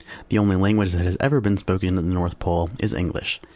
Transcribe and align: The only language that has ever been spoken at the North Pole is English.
The 0.29 0.39
only 0.39 0.55
language 0.55 0.93
that 0.93 1.05
has 1.05 1.15
ever 1.19 1.39
been 1.39 1.57
spoken 1.57 1.95
at 1.95 2.03
the 2.03 2.09
North 2.09 2.39
Pole 2.39 2.71
is 2.79 2.91
English. 2.91 3.39